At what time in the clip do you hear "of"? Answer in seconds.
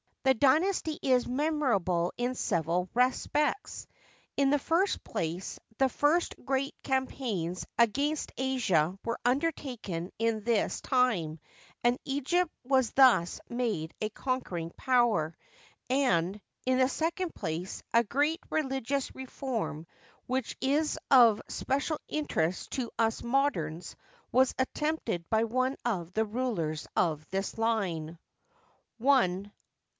21.11-21.41, 25.85-26.13, 26.95-27.27